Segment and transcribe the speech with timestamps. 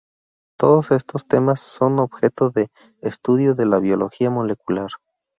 [0.57, 2.71] Todos estos temas son objeto de
[3.03, 4.89] estudio de la Biología molecular.